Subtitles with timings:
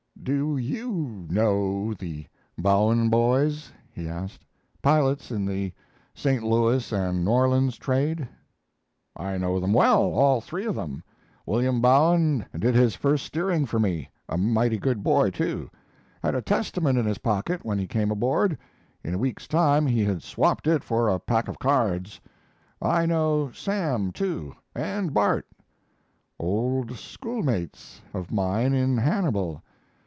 [0.23, 4.45] "Do you know the Bowen boys?" he asked
[4.83, 5.73] "pilots in the
[6.13, 6.43] St.
[6.43, 8.29] Louis and New Orleans trade?"
[9.15, 11.01] "I know them well all three of them.
[11.47, 15.71] William Bowen did his first steering for me; a mighty good boy, too.
[16.21, 18.59] Had a Testament in his pocket when he came aboard;
[19.03, 22.21] in a week's time he had swapped it for a pack of cards.
[22.79, 25.47] I know Sam, too, and Bart."
[26.39, 29.63] "Old schoolmates of mine in Hannibal.